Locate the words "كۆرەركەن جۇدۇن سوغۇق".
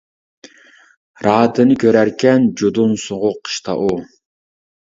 1.83-3.39